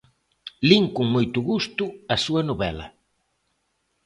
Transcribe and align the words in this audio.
Lin 0.69 0.85
con 0.95 1.07
moito 1.15 1.39
gusto 1.49 1.83
a 2.13 2.15
súa 2.23 2.41
novela. 2.49 2.87